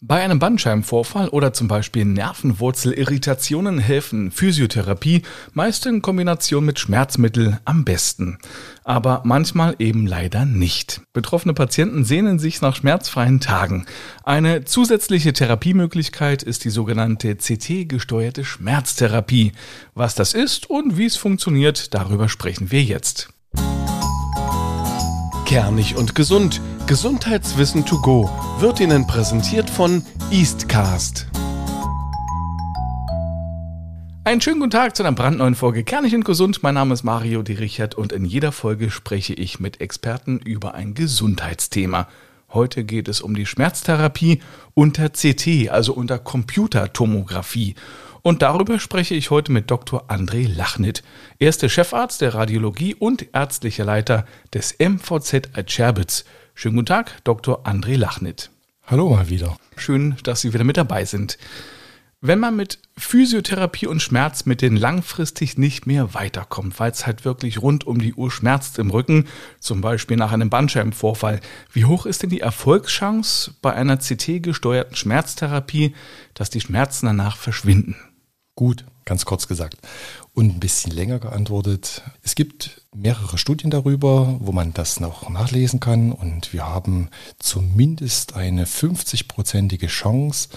Bei 0.00 0.22
einem 0.22 0.38
Bandscheibenvorfall 0.38 1.28
oder 1.28 1.52
zum 1.52 1.66
Beispiel 1.66 2.04
Nervenwurzelirritationen 2.04 3.80
helfen 3.80 4.30
Physiotherapie 4.30 5.22
meist 5.54 5.86
in 5.86 6.02
Kombination 6.02 6.64
mit 6.64 6.78
Schmerzmittel 6.78 7.58
am 7.64 7.84
besten. 7.84 8.38
Aber 8.84 9.22
manchmal 9.24 9.74
eben 9.80 10.06
leider 10.06 10.44
nicht. 10.44 11.00
Betroffene 11.12 11.52
Patienten 11.52 12.04
sehnen 12.04 12.38
sich 12.38 12.60
nach 12.60 12.76
schmerzfreien 12.76 13.40
Tagen. 13.40 13.86
Eine 14.22 14.64
zusätzliche 14.64 15.32
Therapiemöglichkeit 15.32 16.44
ist 16.44 16.64
die 16.64 16.70
sogenannte 16.70 17.34
CT-gesteuerte 17.34 18.44
Schmerztherapie. 18.44 19.50
Was 19.94 20.14
das 20.14 20.32
ist 20.32 20.70
und 20.70 20.96
wie 20.96 21.06
es 21.06 21.16
funktioniert, 21.16 21.92
darüber 21.92 22.28
sprechen 22.28 22.70
wir 22.70 22.84
jetzt. 22.84 23.30
Kernig 25.48 25.96
und 25.96 26.14
gesund. 26.14 26.60
Gesundheitswissen 26.86 27.86
to 27.86 27.98
go 28.02 28.28
wird 28.58 28.80
Ihnen 28.80 29.06
präsentiert 29.06 29.70
von 29.70 30.02
Eastcast. 30.30 31.26
Einen 34.24 34.42
schönen 34.42 34.60
guten 34.60 34.72
Tag 34.72 34.94
zu 34.94 35.02
einer 35.02 35.12
brandneuen 35.12 35.54
Folge 35.54 35.84
Kernig 35.84 36.14
und 36.14 36.26
Gesund. 36.26 36.62
Mein 36.62 36.74
Name 36.74 36.92
ist 36.92 37.02
Mario 37.02 37.42
D. 37.42 37.54
Richard 37.54 37.94
und 37.94 38.12
in 38.12 38.26
jeder 38.26 38.52
Folge 38.52 38.90
spreche 38.90 39.32
ich 39.32 39.58
mit 39.58 39.80
Experten 39.80 40.38
über 40.38 40.74
ein 40.74 40.92
Gesundheitsthema. 40.92 42.08
Heute 42.50 42.84
geht 42.84 43.08
es 43.08 43.22
um 43.22 43.34
die 43.34 43.46
Schmerztherapie 43.46 44.42
unter 44.74 45.08
CT, 45.08 45.70
also 45.70 45.94
unter 45.94 46.18
Computertomographie. 46.18 47.74
Und 48.28 48.42
darüber 48.42 48.78
spreche 48.78 49.14
ich 49.14 49.30
heute 49.30 49.50
mit 49.52 49.70
Dr. 49.70 50.10
André 50.10 50.54
Lachnit. 50.54 51.02
Er 51.38 51.48
ist 51.48 51.62
der 51.62 51.70
Chefarzt 51.70 52.20
der 52.20 52.34
Radiologie 52.34 52.94
und 52.94 53.28
ärztlicher 53.32 53.86
Leiter 53.86 54.26
des 54.52 54.76
MVZ 54.78 55.48
Altscherbitz. 55.54 56.26
Schönen 56.54 56.76
guten 56.76 56.84
Tag, 56.84 57.24
Dr. 57.24 57.64
André 57.64 57.96
Lachnit. 57.96 58.50
Hallo 58.84 59.08
mal 59.08 59.30
wieder. 59.30 59.56
Schön, 59.78 60.18
dass 60.24 60.42
Sie 60.42 60.52
wieder 60.52 60.64
mit 60.64 60.76
dabei 60.76 61.06
sind. 61.06 61.38
Wenn 62.20 62.38
man 62.38 62.54
mit 62.54 62.80
Physiotherapie 62.98 63.86
und 63.86 64.02
Schmerzmitteln 64.02 64.76
langfristig 64.76 65.56
nicht 65.56 65.86
mehr 65.86 66.12
weiterkommt, 66.12 66.78
weil 66.78 66.90
es 66.90 67.06
halt 67.06 67.24
wirklich 67.24 67.62
rund 67.62 67.86
um 67.86 67.98
die 67.98 68.12
Uhr 68.12 68.30
schmerzt 68.30 68.78
im 68.78 68.90
Rücken, 68.90 69.26
zum 69.58 69.80
Beispiel 69.80 70.18
nach 70.18 70.32
einem 70.32 70.50
Bandscheibenvorfall, 70.50 71.40
wie 71.72 71.86
hoch 71.86 72.04
ist 72.04 72.22
denn 72.22 72.30
die 72.30 72.40
Erfolgschance 72.40 73.54
bei 73.62 73.72
einer 73.72 73.96
CT-gesteuerten 73.96 74.96
Schmerztherapie, 74.96 75.94
dass 76.34 76.50
die 76.50 76.60
Schmerzen 76.60 77.06
danach 77.06 77.38
verschwinden? 77.38 77.96
Gut, 78.58 78.84
ganz 79.04 79.24
kurz 79.24 79.46
gesagt. 79.46 79.76
Und 80.34 80.56
ein 80.56 80.58
bisschen 80.58 80.90
länger 80.90 81.20
geantwortet. 81.20 82.02
Es 82.24 82.34
gibt 82.34 82.82
mehrere 82.92 83.38
Studien 83.38 83.70
darüber, 83.70 84.36
wo 84.40 84.50
man 84.50 84.74
das 84.74 84.98
noch 84.98 85.30
nachlesen 85.30 85.78
kann. 85.78 86.10
Und 86.10 86.52
wir 86.52 86.66
haben 86.66 87.08
zumindest 87.38 88.34
eine 88.34 88.64
50-prozentige 88.64 89.86
Chance, 89.86 90.48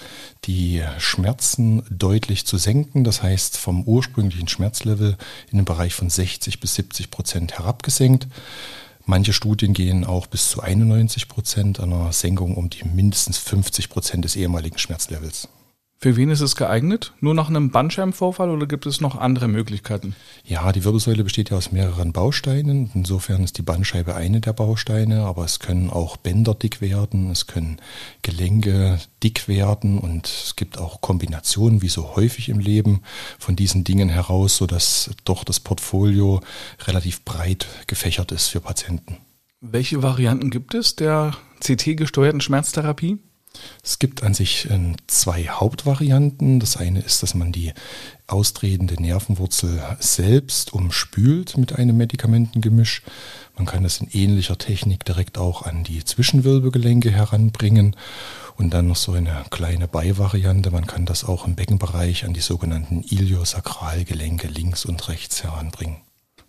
die 0.46 0.82
Schmerzen 0.98 1.84
deutlich 1.90 2.44
zu 2.44 2.58
senken. 2.58 3.04
Das 3.04 3.22
heißt, 3.22 3.56
vom 3.56 3.84
ursprünglichen 3.84 4.48
Schmerzlevel 4.48 5.16
in 5.52 5.58
den 5.58 5.64
Bereich 5.64 5.94
von 5.94 6.10
60 6.10 6.58
bis 6.58 6.74
70 6.74 7.12
Prozent 7.12 7.52
herabgesenkt. 7.56 8.26
Manche 9.06 9.32
Studien 9.32 9.74
gehen 9.74 10.04
auch 10.04 10.26
bis 10.26 10.50
zu 10.50 10.60
91 10.60 11.28
Prozent 11.28 11.78
einer 11.78 12.12
Senkung 12.12 12.56
um 12.56 12.68
die 12.68 12.82
mindestens 12.82 13.38
50 13.38 13.90
Prozent 13.90 14.24
des 14.24 14.34
ehemaligen 14.34 14.78
Schmerzlevels. 14.78 15.46
Für 16.02 16.16
wen 16.16 16.30
ist 16.30 16.40
es 16.40 16.56
geeignet? 16.56 17.12
Nur 17.20 17.32
nach 17.32 17.48
einem 17.48 17.70
Bandscheibenvorfall 17.70 18.50
oder 18.50 18.66
gibt 18.66 18.86
es 18.86 19.00
noch 19.00 19.14
andere 19.14 19.46
Möglichkeiten? 19.46 20.16
Ja, 20.44 20.72
die 20.72 20.82
Wirbelsäule 20.82 21.22
besteht 21.22 21.50
ja 21.50 21.56
aus 21.56 21.70
mehreren 21.70 22.12
Bausteinen. 22.12 22.90
Insofern 22.92 23.44
ist 23.44 23.56
die 23.56 23.62
Bandscheibe 23.62 24.16
eine 24.16 24.40
der 24.40 24.52
Bausteine, 24.52 25.20
aber 25.20 25.44
es 25.44 25.60
können 25.60 25.90
auch 25.90 26.16
Bänder 26.16 26.54
dick 26.54 26.80
werden, 26.80 27.30
es 27.30 27.46
können 27.46 27.76
Gelenke 28.22 28.98
dick 29.22 29.46
werden 29.46 30.00
und 30.00 30.26
es 30.26 30.56
gibt 30.56 30.76
auch 30.76 31.00
Kombinationen, 31.02 31.82
wie 31.82 31.88
so 31.88 32.16
häufig 32.16 32.48
im 32.48 32.58
Leben, 32.58 33.02
von 33.38 33.54
diesen 33.54 33.84
Dingen 33.84 34.08
heraus, 34.08 34.56
sodass 34.56 35.08
doch 35.24 35.44
das 35.44 35.60
Portfolio 35.60 36.40
relativ 36.80 37.24
breit 37.24 37.68
gefächert 37.86 38.32
ist 38.32 38.48
für 38.48 38.60
Patienten. 38.60 39.18
Welche 39.60 40.02
Varianten 40.02 40.50
gibt 40.50 40.74
es 40.74 40.96
der 40.96 41.36
CT-gesteuerten 41.60 42.40
Schmerztherapie? 42.40 43.20
Es 43.82 43.98
gibt 43.98 44.22
an 44.22 44.34
sich 44.34 44.70
äh, 44.70 44.92
zwei 45.06 45.48
Hauptvarianten. 45.48 46.60
Das 46.60 46.76
eine 46.76 47.00
ist, 47.00 47.22
dass 47.22 47.34
man 47.34 47.52
die 47.52 47.72
austretende 48.26 49.00
Nervenwurzel 49.00 49.82
selbst 49.98 50.72
umspült 50.72 51.56
mit 51.56 51.74
einem 51.74 51.96
Medikamentengemisch. 51.96 53.02
Man 53.56 53.66
kann 53.66 53.82
das 53.82 54.00
in 54.00 54.08
ähnlicher 54.10 54.56
Technik 54.56 55.04
direkt 55.04 55.38
auch 55.38 55.62
an 55.62 55.84
die 55.84 56.04
Zwischenwirbelgelenke 56.04 57.10
heranbringen. 57.10 57.96
Und 58.56 58.74
dann 58.74 58.88
noch 58.88 58.96
so 58.96 59.12
eine 59.12 59.44
kleine 59.50 59.88
Beivariante. 59.88 60.70
Man 60.70 60.86
kann 60.86 61.06
das 61.06 61.24
auch 61.24 61.46
im 61.46 61.54
Beckenbereich 61.54 62.24
an 62.24 62.34
die 62.34 62.40
sogenannten 62.40 63.02
Iliosakralgelenke 63.02 64.46
links 64.46 64.84
und 64.84 65.08
rechts 65.08 65.42
heranbringen. 65.42 65.96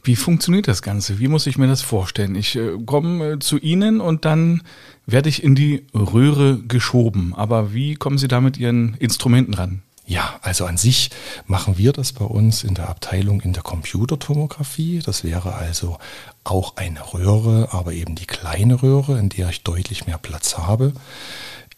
Wie 0.05 0.17
funktioniert 0.17 0.67
das 0.67 0.81
Ganze? 0.81 1.19
Wie 1.19 1.29
muss 1.29 1.47
ich 1.47 1.57
mir 1.57 1.67
das 1.67 1.81
vorstellen? 1.81 2.35
Ich 2.35 2.57
äh, 2.57 2.77
komme 2.85 3.31
äh, 3.31 3.39
zu 3.39 3.57
Ihnen 3.57 4.01
und 4.01 4.25
dann 4.25 4.61
werde 5.05 5.29
ich 5.29 5.43
in 5.43 5.55
die 5.55 5.85
Röhre 5.93 6.59
geschoben. 6.59 7.33
Aber 7.35 7.73
wie 7.73 7.95
kommen 7.95 8.17
Sie 8.17 8.27
da 8.27 8.41
mit 8.41 8.57
Ihren 8.57 8.95
Instrumenten 8.95 9.53
ran? 9.53 9.81
Ja, 10.05 10.37
also 10.41 10.65
an 10.65 10.75
sich 10.75 11.11
machen 11.45 11.77
wir 11.77 11.93
das 11.93 12.11
bei 12.11 12.25
uns 12.25 12.65
in 12.65 12.75
der 12.75 12.89
Abteilung 12.89 13.39
in 13.39 13.53
der 13.53 13.63
Computertomographie. 13.63 14.99
Das 14.99 15.23
wäre 15.23 15.55
also 15.55 15.97
auch 16.43 16.75
eine 16.75 17.13
Röhre, 17.13 17.69
aber 17.71 17.93
eben 17.93 18.15
die 18.15 18.25
kleine 18.25 18.81
Röhre, 18.83 19.17
in 19.17 19.29
der 19.29 19.49
ich 19.49 19.63
deutlich 19.63 20.05
mehr 20.05 20.17
Platz 20.17 20.57
habe. 20.57 20.93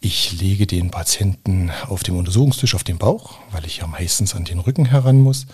Ich 0.02 0.40
lege 0.40 0.68
den 0.68 0.92
Patienten 0.92 1.72
auf 1.88 2.04
dem 2.04 2.18
Untersuchungstisch 2.18 2.76
auf 2.76 2.84
den 2.84 2.98
Bauch, 2.98 3.36
weil 3.52 3.66
ich 3.66 3.78
ja 3.78 3.88
meistens 3.88 4.36
an 4.36 4.44
den 4.44 4.60
Rücken 4.60 4.86
heran 4.86 5.20
muss. 5.20 5.48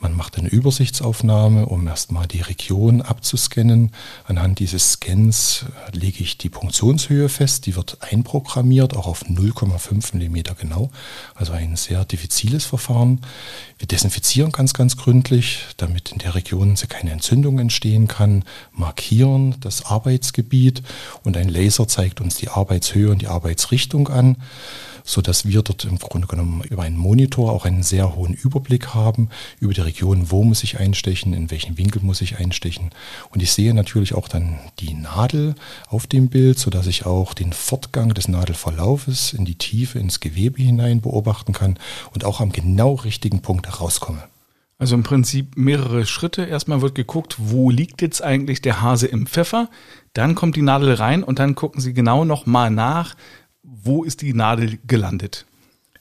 Man 0.00 0.16
macht 0.16 0.38
eine 0.38 0.48
Übersichtsaufnahme, 0.48 1.66
um 1.66 1.86
erstmal 1.86 2.26
die 2.26 2.40
Region 2.40 3.02
abzuscannen. 3.02 3.92
Anhand 4.24 4.58
dieses 4.58 4.92
Scans 4.92 5.66
lege 5.92 6.24
ich 6.24 6.38
die 6.38 6.48
Punktionshöhe 6.48 7.28
fest. 7.28 7.66
Die 7.66 7.76
wird 7.76 7.98
einprogrammiert, 8.00 8.96
auch 8.96 9.06
auf 9.06 9.24
0,5 9.24 10.16
mm 10.16 10.56
genau. 10.58 10.90
Also 11.34 11.52
ein 11.52 11.76
sehr 11.76 12.04
diffiziles 12.04 12.64
Verfahren. 12.64 13.20
Wir 13.78 13.86
desinfizieren 13.86 14.52
ganz, 14.52 14.74
ganz 14.74 14.96
gründlich, 14.96 15.60
damit 15.76 16.10
in 16.12 16.18
der 16.18 16.34
Region 16.34 16.74
keine 16.88 17.12
Entzündung 17.12 17.58
entstehen 17.58 18.08
kann. 18.08 18.44
Markieren 18.72 19.56
das 19.60 19.84
Arbeitsgebiet 19.84 20.82
und 21.22 21.36
ein 21.36 21.48
Laser 21.48 21.86
zeigt 21.86 22.20
uns 22.20 22.36
die 22.36 22.48
Arbeitshöhe 22.48 23.10
und 23.10 23.22
die 23.22 23.28
Arbeitsrichtung 23.28 23.81
Richtung 23.82 24.08
an, 24.08 24.36
sodass 25.04 25.44
wir 25.44 25.62
dort 25.62 25.84
im 25.84 25.98
Grunde 25.98 26.28
genommen 26.28 26.62
über 26.70 26.84
einen 26.84 26.96
Monitor 26.96 27.50
auch 27.50 27.64
einen 27.64 27.82
sehr 27.82 28.14
hohen 28.14 28.32
Überblick 28.32 28.94
haben 28.94 29.28
über 29.58 29.74
die 29.74 29.80
Region, 29.80 30.30
wo 30.30 30.44
muss 30.44 30.62
ich 30.62 30.78
einstechen, 30.78 31.34
in 31.34 31.50
welchen 31.50 31.78
Winkel 31.78 32.00
muss 32.00 32.20
ich 32.20 32.38
einstechen. 32.38 32.90
Und 33.30 33.42
ich 33.42 33.50
sehe 33.50 33.74
natürlich 33.74 34.14
auch 34.14 34.28
dann 34.28 34.60
die 34.78 34.94
Nadel 34.94 35.56
auf 35.88 36.06
dem 36.06 36.28
Bild, 36.28 36.60
sodass 36.60 36.86
ich 36.86 37.06
auch 37.06 37.34
den 37.34 37.52
Fortgang 37.52 38.14
des 38.14 38.28
Nadelverlaufes 38.28 39.32
in 39.32 39.44
die 39.44 39.56
Tiefe, 39.56 39.98
ins 39.98 40.20
Gewebe 40.20 40.62
hinein 40.62 41.00
beobachten 41.00 41.52
kann 41.52 41.76
und 42.14 42.24
auch 42.24 42.40
am 42.40 42.52
genau 42.52 42.94
richtigen 42.94 43.42
Punkt 43.42 43.66
herauskomme. 43.66 44.22
Also 44.82 44.96
im 44.96 45.04
Prinzip 45.04 45.56
mehrere 45.56 46.06
Schritte. 46.06 46.42
Erstmal 46.42 46.82
wird 46.82 46.96
geguckt, 46.96 47.36
wo 47.38 47.70
liegt 47.70 48.02
jetzt 48.02 48.20
eigentlich 48.20 48.62
der 48.62 48.82
Hase 48.82 49.06
im 49.06 49.26
Pfeffer. 49.26 49.68
Dann 50.12 50.34
kommt 50.34 50.56
die 50.56 50.62
Nadel 50.62 50.94
rein 50.94 51.22
und 51.22 51.38
dann 51.38 51.54
gucken 51.54 51.80
Sie 51.80 51.94
genau 51.94 52.24
nochmal 52.24 52.68
nach, 52.70 53.14
wo 53.62 54.04
ist 54.04 54.22
die 54.22 54.34
Nadel 54.34 54.78
gelandet? 54.86 55.46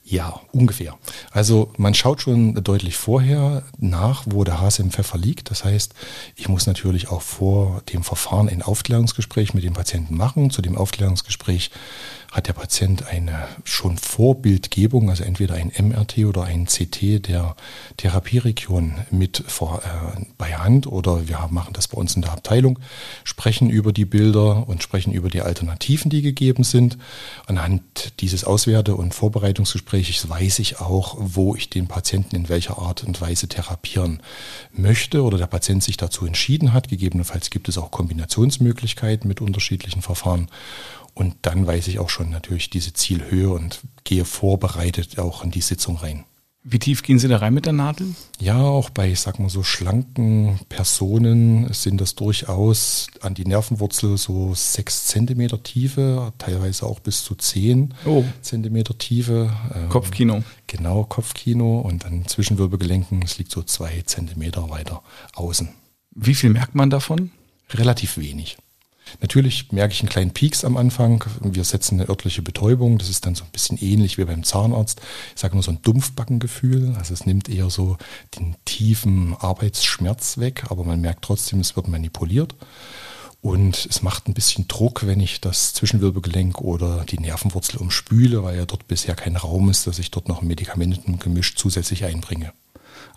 Ja, 0.03 0.41
ungefähr. 0.51 0.97
Also 1.29 1.71
man 1.77 1.93
schaut 1.93 2.21
schon 2.21 2.55
deutlich 2.55 2.97
vorher 2.97 3.63
nach, 3.77 4.23
wo 4.25 4.43
der 4.43 4.59
Hase 4.59 4.81
im 4.81 4.89
Pfeffer 4.89 5.19
liegt. 5.19 5.51
Das 5.51 5.63
heißt, 5.63 5.93
ich 6.35 6.49
muss 6.49 6.65
natürlich 6.65 7.09
auch 7.09 7.21
vor 7.21 7.81
dem 7.93 8.03
Verfahren 8.03 8.49
ein 8.49 8.63
Aufklärungsgespräch 8.63 9.53
mit 9.53 9.63
dem 9.63 9.73
Patienten 9.73 10.17
machen. 10.17 10.49
Zu 10.49 10.63
dem 10.63 10.75
Aufklärungsgespräch 10.75 11.69
hat 12.31 12.47
der 12.47 12.53
Patient 12.53 13.05
eine 13.07 13.47
schon 13.65 13.97
Vorbildgebung, 13.97 15.09
also 15.09 15.23
entweder 15.25 15.55
ein 15.55 15.71
MRT 15.77 16.19
oder 16.19 16.43
ein 16.45 16.65
CT 16.65 17.27
der 17.27 17.57
Therapieregion 17.97 18.95
mit 19.11 19.43
vor, 19.45 19.81
äh, 19.83 20.21
bei 20.37 20.55
Hand 20.55 20.87
oder 20.87 21.27
wir 21.27 21.45
machen 21.51 21.73
das 21.73 21.89
bei 21.89 21.97
uns 21.97 22.15
in 22.15 22.21
der 22.21 22.31
Abteilung, 22.31 22.79
sprechen 23.25 23.69
über 23.69 23.91
die 23.91 24.05
Bilder 24.05 24.67
und 24.69 24.81
sprechen 24.81 25.11
über 25.11 25.29
die 25.29 25.41
Alternativen, 25.41 26.09
die 26.09 26.21
gegeben 26.21 26.63
sind. 26.63 26.97
Anhand 27.47 28.13
dieses 28.21 28.45
Auswerte- 28.45 28.95
und 28.95 29.13
Vorbereitungsgesprächs 29.13 30.29
weiß 30.29 30.59
ich 30.59 30.79
auch, 30.79 31.17
wo 31.19 31.55
ich 31.55 31.69
den 31.69 31.87
Patienten 31.87 32.37
in 32.37 32.47
welcher 32.47 32.77
Art 32.79 33.03
und 33.03 33.19
Weise 33.19 33.49
therapieren 33.49 34.21
möchte 34.71 35.23
oder 35.23 35.37
der 35.37 35.47
Patient 35.47 35.83
sich 35.83 35.97
dazu 35.97 36.25
entschieden 36.25 36.71
hat. 36.71 36.87
Gegebenenfalls 36.87 37.49
gibt 37.49 37.67
es 37.67 37.77
auch 37.77 37.91
Kombinationsmöglichkeiten 37.91 39.27
mit 39.27 39.41
unterschiedlichen 39.41 40.01
Verfahren. 40.01 40.47
Und 41.13 41.35
dann 41.41 41.67
weiß 41.67 41.87
ich 41.87 41.99
auch 41.99 42.09
schon 42.09 42.29
natürlich 42.29 42.69
diese 42.69 42.93
Zielhöhe 42.93 43.49
und 43.49 43.81
gehe 44.03 44.25
vorbereitet 44.25 45.19
auch 45.19 45.43
in 45.43 45.51
die 45.51 45.61
Sitzung 45.61 45.97
rein. 45.97 46.25
Wie 46.63 46.77
tief 46.77 47.01
gehen 47.01 47.17
Sie 47.17 47.27
da 47.27 47.37
rein 47.37 47.55
mit 47.55 47.65
der 47.65 47.73
Nadel? 47.73 48.13
Ja, 48.39 48.59
auch 48.61 48.91
bei, 48.91 49.11
ich 49.11 49.19
sag 49.19 49.39
mal 49.39 49.49
so 49.49 49.63
schlanken 49.63 50.59
Personen 50.69 51.73
sind 51.73 51.99
das 51.99 52.13
durchaus 52.13 53.07
an 53.21 53.33
die 53.33 53.45
Nervenwurzel 53.45 54.15
so 54.15 54.53
sechs 54.53 55.07
Zentimeter 55.07 55.63
Tiefe, 55.63 56.31
teilweise 56.37 56.85
auch 56.85 56.99
bis 56.99 57.23
zu 57.23 57.33
zehn 57.33 57.95
Oh. 58.05 58.23
Zentimeter 58.41 58.95
Tiefe. 58.95 59.51
Ähm, 59.73 59.89
Kopfkino. 59.89 60.43
Genau, 60.67 61.03
Kopfkino 61.03 61.79
und 61.79 62.03
dann 62.03 62.27
Zwischenwirbelgelenken, 62.27 63.23
es 63.23 63.39
liegt 63.39 63.51
so 63.51 63.63
zwei 63.63 64.03
Zentimeter 64.05 64.69
weiter 64.69 65.01
außen. 65.33 65.69
Wie 66.11 66.35
viel 66.35 66.51
merkt 66.51 66.75
man 66.75 66.91
davon? 66.91 67.31
Relativ 67.71 68.17
wenig. 68.17 68.57
Natürlich 69.19 69.71
merke 69.71 69.93
ich 69.93 70.01
einen 70.01 70.09
kleinen 70.09 70.31
Pieks 70.31 70.63
am 70.63 70.77
Anfang. 70.77 71.23
Wir 71.41 71.63
setzen 71.63 71.99
eine 71.99 72.09
örtliche 72.09 72.41
Betäubung. 72.41 72.97
Das 72.97 73.09
ist 73.09 73.25
dann 73.25 73.35
so 73.35 73.43
ein 73.43 73.51
bisschen 73.51 73.77
ähnlich 73.77 74.17
wie 74.17 74.25
beim 74.25 74.43
Zahnarzt. 74.43 75.01
Ich 75.35 75.41
sage 75.41 75.55
nur 75.55 75.63
so 75.63 75.71
ein 75.71 75.81
Dumpfbackengefühl. 75.81 76.95
Also 76.97 77.13
es 77.13 77.25
nimmt 77.25 77.49
eher 77.49 77.69
so 77.69 77.97
den 78.37 78.55
tiefen 78.65 79.35
Arbeitsschmerz 79.37 80.37
weg, 80.37 80.65
aber 80.69 80.83
man 80.83 81.01
merkt 81.01 81.23
trotzdem, 81.23 81.59
es 81.59 81.75
wird 81.75 81.87
manipuliert. 81.87 82.55
Und 83.41 83.87
es 83.89 84.03
macht 84.03 84.27
ein 84.27 84.35
bisschen 84.35 84.67
Druck, 84.67 85.07
wenn 85.07 85.19
ich 85.19 85.41
das 85.41 85.73
Zwischenwirbelgelenk 85.73 86.61
oder 86.61 87.03
die 87.05 87.17
Nervenwurzel 87.17 87.79
umspüle, 87.79 88.43
weil 88.43 88.55
ja 88.55 88.65
dort 88.65 88.87
bisher 88.87 89.15
kein 89.15 89.35
Raum 89.35 89.69
ist, 89.69 89.87
dass 89.87 89.97
ich 89.97 90.11
dort 90.11 90.27
noch 90.27 90.41
ein 90.41 90.47
Medikamentengemisch 90.47 91.55
zusätzlich 91.55 92.05
einbringe. 92.05 92.53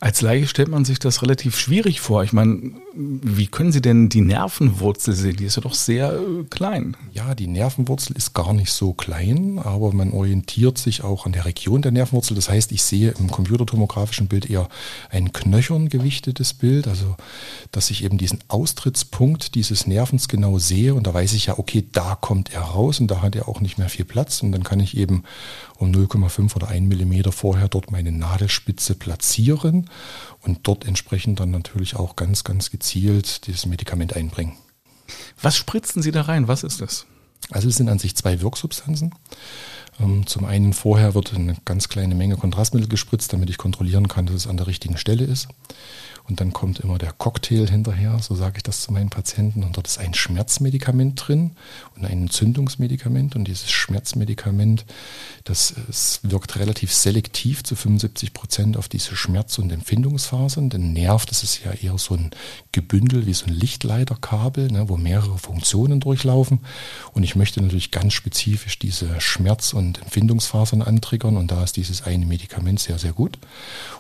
Als 0.01 0.21
Laie 0.21 0.47
stellt 0.47 0.69
man 0.69 0.85
sich 0.85 0.99
das 0.99 1.23
relativ 1.23 1.59
schwierig 1.59 2.01
vor. 2.01 2.25
Ich 2.25 2.33
meine, 2.33 2.73
wie 2.95 3.47
können 3.47 3.73
Sie 3.73 3.81
denn 3.81 4.09
die 4.09 4.21
Nervenwurzel 4.21 5.15
sehen? 5.15 5.37
Die 5.37 5.47
ist 5.47 5.57
ja 5.57 5.63
doch 5.63 5.75
sehr 5.75 6.13
äh, 6.13 6.45
klein. 6.51 6.97
Ja, 7.13 7.35
die 7.35 7.47
Nervenwurzel 7.47 8.17
ist 8.17 8.35
gar 8.35 8.53
nicht 8.53 8.71
so 8.71 8.93
klein, 8.93 9.59
aber 9.59 9.93
man 9.93 10.13
orientiert 10.13 10.79
sich 10.79 11.03
auch 11.03 11.27
an 11.27 11.33
der 11.33 11.45
Region 11.45 11.83
der 11.83 11.93
Nervenwurzel. 11.93 12.35
Das 12.35 12.49
heißt, 12.49 12.71
ich 12.73 12.83
sehe 12.83 13.15
im 13.19 13.31
computertomografischen 13.31 14.29
Bild 14.29 14.51
eher 14.51 14.69
ein 15.11 15.33
knöchern 15.33 15.89
gewichtetes 15.89 16.55
Bild, 16.55 16.87
also 16.87 17.17
dass 17.73 17.91
ich 17.91 18.05
eben 18.05 18.19
diesen 18.19 18.41
Austrittspunkt 18.49 19.55
dieses 19.55 19.87
Nervens 19.87 20.29
genau 20.29 20.59
sehe 20.59 20.95
und 20.95 21.07
da 21.07 21.15
weiß 21.15 21.33
ich 21.33 21.47
ja, 21.47 21.59
okay, 21.59 21.85
da 21.93 22.15
kommt 22.15 22.53
er 22.53 22.61
raus 22.61 23.01
und 23.01 23.11
da 23.11 23.23
hat 23.23 23.37
er 23.37 23.49
auch 23.49 23.61
nicht 23.61 23.79
mehr 23.79 23.89
viel 23.89 24.05
Platz 24.05 24.43
und 24.43 24.53
dann 24.53 24.65
kann 24.65 24.81
ich 24.81 24.97
eben 24.97 25.25
um 25.79 25.91
0,5 25.91 26.55
oder 26.55 26.69
1 26.69 26.89
Millimeter 26.89 27.33
vorher 27.33 27.69
dort 27.69 27.91
meine 27.91 28.13
Nadelspitze 28.13 28.95
platzieren 28.95 29.74
und 30.41 30.61
dort 30.63 30.87
entsprechend 30.87 31.41
dann 31.41 31.51
natürlich 31.51 31.97
auch 31.97 32.17
ganz, 32.17 32.45
ganz 32.45 32.71
gezielt 32.71 33.47
dieses 33.47 33.67
Medikament 33.67 34.15
einbringen. 34.15 34.57
Was 35.41 35.57
spritzen 35.57 36.03
Sie 36.03 36.13
da 36.13 36.23
rein? 36.23 36.49
Was 36.49 36.63
ist 36.63 36.81
das? 36.81 37.07
Also 37.51 37.69
es 37.69 37.77
sind 37.77 37.89
an 37.89 37.99
sich 37.99 38.17
zwei 38.17 38.41
Wirksubstanzen. 38.41 39.15
Ähm, 40.01 40.27
Zum 40.27 40.45
einen 40.45 40.73
vorher 40.73 41.15
wird 41.15 41.35
eine 41.35 41.57
ganz 41.65 41.89
kleine 41.89 42.15
Menge 42.15 42.37
Kontrastmittel 42.37 42.89
gespritzt, 42.89 43.33
damit 43.33 43.51
ich 43.51 43.59
kontrollieren 43.59 44.09
kann, 44.09 44.27
dass 44.27 44.37
es 44.37 44.47
an 44.47 44.57
der 44.57 44.67
richtigen 44.67 44.97
Stelle 44.97 45.25
ist. 45.25 45.49
Und 46.27 46.41
dann 46.41 46.55
kommt 46.55 46.81
immer 46.81 46.97
der 46.97 47.13
Cocktail 47.13 47.69
hinterher, 47.69 48.19
so 48.21 48.35
sage 48.35 48.55
ich 48.57 48.63
das 48.63 48.81
zu 48.81 48.93
meinen 48.93 49.11
Patienten. 49.11 49.63
Und 49.63 49.77
dort 49.77 49.87
ist 49.87 49.99
ein 49.99 50.15
Schmerzmedikament 50.15 51.23
drin 51.27 51.51
und 51.97 52.07
ein 52.07 52.23
Entzündungsmedikament. 52.23 53.37
Und 53.37 53.45
dieses 53.45 53.71
Schmerzmedikament, 53.71 54.87
das 55.45 55.75
wirkt 56.23 56.57
relativ 56.57 56.95
selektiv 56.95 57.63
zu 57.63 57.77
75 57.77 58.33
Prozent 58.33 58.79
auf 58.79 58.89
diese 58.89 59.17
Schmerz- 59.17 59.59
und 59.59 59.71
Empfindungsfasern. 59.71 60.71
Denn 60.71 60.95
Nerv, 60.95 61.27
das 61.27 61.43
ist 61.43 61.63
ja 61.63 61.73
eher 61.73 61.99
so 61.99 62.15
ein 62.15 62.31
Gebündel 62.73 63.27
wie 63.27 63.35
so 63.35 63.45
ein 63.45 63.53
Lichtleiterkabel, 63.53 64.73
ne, 64.73 64.89
wo 64.89 64.97
mehrere 64.97 65.37
Funktionen 65.37 66.01
durchlaufen. 66.01 66.61
Und 67.13 67.23
ich 67.23 67.37
möchte 67.37 67.61
natürlich 67.61 67.91
ganz 67.91 68.15
spezifisch 68.15 68.79
diese 68.79 69.21
Schmerz- 69.21 69.75
und 69.75 70.01
Empfindungsfasern 70.01 70.81
antriggern. 70.81 71.37
Und 71.37 71.51
da 71.51 71.63
ist 71.63 71.77
dieses 71.77 72.03
eine 72.03 72.25
Medikament 72.25 72.81
sehr, 72.81 72.99
sehr 72.99 73.13
gut. 73.13 73.39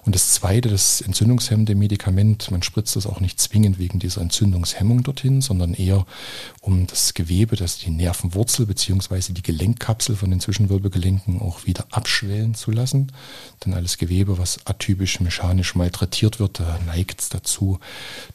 Und 0.06 0.14
das 0.14 0.32
zweite, 0.32 0.70
das 0.70 1.02
entzündungshemmende 1.02 1.74
Medikament, 1.74 2.13
man 2.14 2.62
spritzt 2.62 2.96
das 2.96 3.06
auch 3.06 3.20
nicht 3.20 3.40
zwingend 3.40 3.78
wegen 3.78 3.98
dieser 3.98 4.20
Entzündungshemmung 4.20 5.02
dorthin, 5.02 5.40
sondern 5.40 5.74
eher 5.74 6.06
um 6.60 6.86
das 6.86 7.14
Gewebe, 7.14 7.56
das 7.56 7.78
die 7.78 7.90
Nervenwurzel 7.90 8.66
beziehungsweise 8.66 9.32
die 9.32 9.42
Gelenkkapsel 9.42 10.16
von 10.16 10.30
den 10.30 10.40
Zwischenwirbelgelenken 10.40 11.40
auch 11.40 11.66
wieder 11.66 11.86
abschwellen 11.90 12.54
zu 12.54 12.70
lassen. 12.70 13.12
Denn 13.64 13.74
alles 13.74 13.98
Gewebe, 13.98 14.38
was 14.38 14.66
atypisch 14.66 15.20
mechanisch 15.20 15.74
malträtiert 15.74 16.40
wird, 16.40 16.60
da 16.60 16.78
neigt 16.86 17.20
es 17.20 17.28
dazu, 17.28 17.78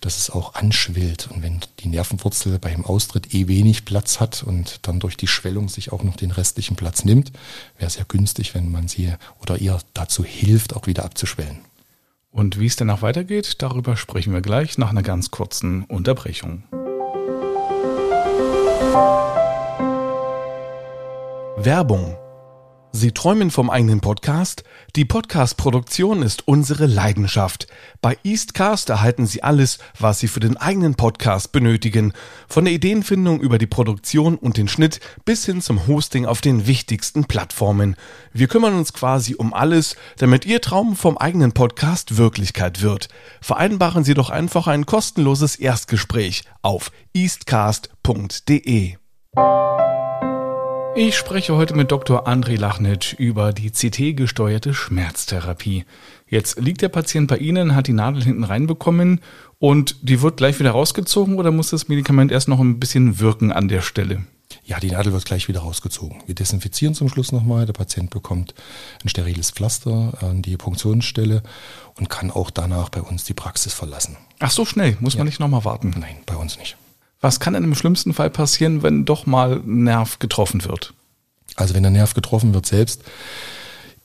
dass 0.01 0.17
es 0.17 0.29
auch 0.29 0.55
anschwillt. 0.55 1.29
Und 1.31 1.41
wenn 1.41 1.59
die 1.79 1.87
Nervenwurzel 1.87 2.59
beim 2.59 2.85
Austritt 2.85 3.33
eh 3.33 3.47
wenig 3.47 3.85
Platz 3.85 4.19
hat 4.19 4.43
und 4.43 4.79
dann 4.83 4.99
durch 4.99 5.17
die 5.17 5.27
Schwellung 5.27 5.69
sich 5.69 5.91
auch 5.91 6.03
noch 6.03 6.15
den 6.15 6.31
restlichen 6.31 6.75
Platz 6.75 7.05
nimmt, 7.05 7.31
wäre 7.77 7.87
es 7.87 7.95
ja 7.95 8.03
günstig, 8.07 8.53
wenn 8.55 8.71
man 8.71 8.87
sie 8.87 9.13
oder 9.41 9.57
ihr 9.57 9.79
dazu 9.93 10.23
hilft, 10.23 10.75
auch 10.75 10.87
wieder 10.87 11.05
abzuschwellen. 11.05 11.68
Und 12.31 12.59
wie 12.59 12.67
es 12.67 12.75
danach 12.75 13.01
weitergeht, 13.01 13.61
darüber 13.61 13.97
sprechen 13.97 14.33
wir 14.33 14.41
gleich 14.41 14.77
nach 14.77 14.91
einer 14.91 15.03
ganz 15.03 15.31
kurzen 15.31 15.83
Unterbrechung. 15.85 16.63
Werbung. 21.57 22.15
Sie 22.91 23.11
träumen 23.11 23.51
vom 23.51 23.69
eigenen 23.69 24.01
Podcast? 24.01 24.63
Die 24.95 25.05
Podcast-Produktion 25.05 26.23
ist 26.23 26.47
unsere 26.47 26.87
Leidenschaft. 26.87 27.67
Bei 28.01 28.17
Eastcast 28.23 28.89
erhalten 28.89 29.27
Sie 29.27 29.43
alles, 29.43 29.77
was 29.99 30.19
Sie 30.19 30.27
für 30.27 30.39
den 30.39 30.57
eigenen 30.57 30.95
Podcast 30.95 31.51
benötigen. 31.51 32.13
Von 32.47 32.65
der 32.65 32.73
Ideenfindung 32.73 33.41
über 33.41 33.59
die 33.59 33.67
Produktion 33.67 34.37
und 34.37 34.57
den 34.57 34.67
Schnitt 34.67 35.01
bis 35.23 35.45
hin 35.45 35.61
zum 35.61 35.85
Hosting 35.85 36.25
auf 36.25 36.41
den 36.41 36.65
wichtigsten 36.65 37.25
Plattformen. 37.25 37.95
Wir 38.33 38.47
kümmern 38.47 38.73
uns 38.73 38.91
quasi 38.91 39.35
um 39.35 39.53
alles, 39.53 39.95
damit 40.17 40.47
Ihr 40.47 40.59
Traum 40.59 40.95
vom 40.95 41.15
eigenen 41.17 41.51
Podcast 41.51 42.17
Wirklichkeit 42.17 42.81
wird. 42.81 43.07
Vereinbaren 43.39 44.03
Sie 44.03 44.15
doch 44.15 44.31
einfach 44.31 44.65
ein 44.65 44.87
kostenloses 44.87 45.55
Erstgespräch 45.55 46.41
auf 46.63 46.91
eastcast.de. 47.13 48.95
Ich 50.95 51.15
spreche 51.15 51.55
heute 51.55 51.75
mit 51.75 51.91
Dr. 51.91 52.27
André 52.27 52.57
Lachnitsch 52.57 53.13
über 53.13 53.53
die 53.53 53.71
CT-gesteuerte 53.71 54.73
Schmerztherapie. 54.73 55.85
Jetzt 56.27 56.59
liegt 56.59 56.81
der 56.81 56.89
Patient 56.89 57.27
bei 57.27 57.37
Ihnen, 57.37 57.75
hat 57.75 57.87
die 57.87 57.93
Nadel 57.93 58.23
hinten 58.23 58.43
reinbekommen 58.43 59.21
und 59.59 59.97
die 60.01 60.21
wird 60.21 60.37
gleich 60.37 60.59
wieder 60.59 60.71
rausgezogen 60.71 61.37
oder 61.37 61.51
muss 61.51 61.69
das 61.69 61.87
Medikament 61.87 62.31
erst 62.31 62.47
noch 62.47 62.59
ein 62.59 62.79
bisschen 62.79 63.19
wirken 63.19 63.51
an 63.51 63.67
der 63.67 63.81
Stelle? 63.81 64.23
Ja, 64.65 64.79
die 64.79 64.91
Nadel 64.91 65.13
wird 65.13 65.25
gleich 65.25 65.47
wieder 65.47 65.61
rausgezogen. 65.61 66.23
Wir 66.25 66.35
desinfizieren 66.35 66.95
zum 66.95 67.07
Schluss 67.07 67.31
nochmal. 67.31 67.65
Der 67.65 67.73
Patient 67.73 68.09
bekommt 68.09 68.53
ein 69.03 69.09
steriles 69.09 69.51
Pflaster 69.51 70.17
an 70.21 70.41
die 70.41 70.57
Punktionsstelle 70.57 71.43
und 71.97 72.09
kann 72.09 72.31
auch 72.31 72.49
danach 72.49 72.89
bei 72.89 73.01
uns 73.01 73.23
die 73.25 73.33
Praxis 73.33 73.73
verlassen. 73.73 74.17
Ach 74.39 74.51
so 74.51 74.65
schnell, 74.65 74.97
muss 74.99 75.17
man 75.17 75.27
nicht 75.27 75.39
nochmal 75.39 75.65
warten. 75.65 75.95
Nein, 75.99 76.17
bei 76.25 76.35
uns 76.35 76.57
nicht. 76.57 76.77
Was 77.21 77.39
kann 77.39 77.53
denn 77.53 77.63
im 77.63 77.75
schlimmsten 77.75 78.13
Fall 78.13 78.29
passieren, 78.29 78.81
wenn 78.83 79.05
doch 79.05 79.25
mal 79.25 79.57
ein 79.57 79.83
Nerv 79.83 80.19
getroffen 80.19 80.63
wird? 80.63 80.93
Also 81.55 81.73
wenn 81.73 81.83
der 81.83 81.91
Nerv 81.91 82.13
getroffen 82.13 82.53
wird 82.53 82.65
selbst, 82.65 83.03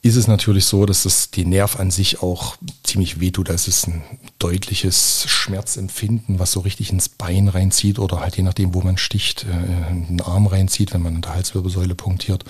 ist 0.01 0.17
es 0.17 0.27
natürlich 0.27 0.65
so, 0.65 0.85
dass 0.85 1.03
das 1.03 1.31
die 1.31 1.45
Nerv 1.45 1.79
an 1.79 1.89
sich 1.89 2.21
auch 2.21 2.57
ziemlich 2.83 3.19
wehtut. 3.19 3.49
Das 3.49 3.67
ist 3.67 3.87
ein 3.87 4.03
deutliches 4.37 5.25
Schmerzempfinden, 5.27 6.37
was 6.37 6.51
so 6.51 6.59
richtig 6.59 6.91
ins 6.91 7.09
Bein 7.09 7.47
reinzieht 7.47 7.97
oder 7.97 8.19
halt 8.19 8.37
je 8.37 8.43
nachdem, 8.43 8.75
wo 8.75 8.81
man 8.81 8.97
sticht, 8.97 9.45
äh, 9.45 9.91
in 9.91 10.07
den 10.07 10.21
Arm 10.21 10.45
reinzieht, 10.45 10.93
wenn 10.93 11.01
man 11.01 11.15
an 11.15 11.21
der 11.21 11.33
Halswirbelsäule 11.33 11.95
punktiert. 11.95 12.43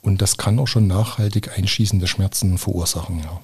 Und 0.00 0.22
das 0.22 0.38
kann 0.38 0.58
auch 0.58 0.68
schon 0.68 0.86
nachhaltig 0.86 1.58
einschießende 1.58 2.06
Schmerzen 2.06 2.56
verursachen, 2.56 3.18
ja. 3.18 3.42